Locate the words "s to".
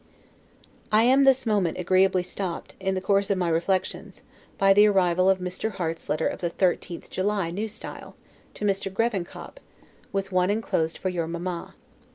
7.59-8.65